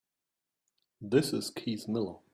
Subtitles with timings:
[0.99, 2.15] This is Keith Miller.